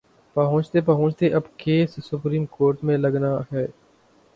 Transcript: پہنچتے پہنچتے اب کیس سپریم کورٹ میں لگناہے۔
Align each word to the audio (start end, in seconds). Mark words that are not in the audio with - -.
پہنچتے 0.35 0.81
پہنچتے 0.81 1.29
اب 1.33 1.41
کیس 1.57 1.95
سپریم 2.05 2.45
کورٹ 2.49 2.83
میں 2.83 2.97
لگناہے۔ 2.97 3.65